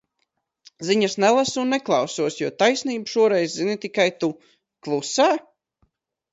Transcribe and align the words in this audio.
Ziņas 0.87 1.15
nelasu 1.23 1.61
un 1.65 1.69
neklausos, 1.73 2.39
jo 2.41 2.51
taisnību 2.65 3.13
šoreiz 3.15 3.55
zini 3.61 3.79
tikai 3.87 4.09
tu. 4.25 4.33
Klusē? 4.85 5.33